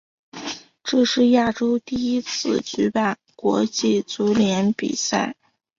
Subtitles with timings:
[0.83, 5.35] 这是亚洲第一次举办国际足联比赛。